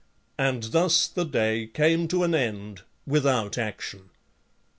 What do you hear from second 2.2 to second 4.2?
an end without action.